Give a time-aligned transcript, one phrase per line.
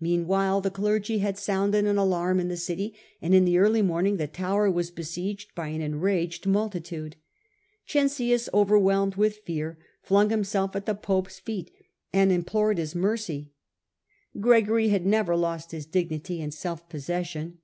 [0.00, 4.16] Meanwhile the clergy had sounded an alarm in the city, and in the early morning
[4.16, 7.14] the tower was besieged by an enraged multitude.
[7.86, 11.70] Cencius, overwhelmed with fear, flung himself at the pope's feet
[12.12, 13.52] and implored his mercy.
[14.40, 17.58] Gregory had never lost his dignity and self possession.